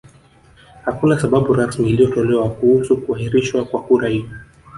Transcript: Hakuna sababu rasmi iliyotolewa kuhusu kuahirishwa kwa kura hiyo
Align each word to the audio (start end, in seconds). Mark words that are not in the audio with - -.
Hakuna 0.85 1.19
sababu 1.19 1.53
rasmi 1.53 1.89
iliyotolewa 1.89 2.49
kuhusu 2.49 2.97
kuahirishwa 2.97 3.65
kwa 3.65 3.83
kura 3.83 4.09
hiyo 4.09 4.25